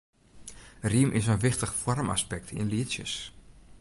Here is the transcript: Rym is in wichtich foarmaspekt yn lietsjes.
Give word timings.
Rym 0.91 1.11
is 1.17 1.27
in 1.33 1.41
wichtich 1.45 1.73
foarmaspekt 1.81 2.49
yn 2.59 2.71
lietsjes. 2.71 3.13